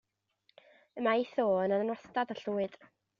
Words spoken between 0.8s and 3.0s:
Y mae ei tho yn anwastad a llwyd.